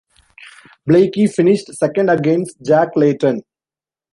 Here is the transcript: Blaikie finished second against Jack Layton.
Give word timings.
Blaikie 0.89 1.29
finished 1.31 1.67
second 1.75 2.09
against 2.09 2.59
Jack 2.65 2.89
Layton. 2.95 3.43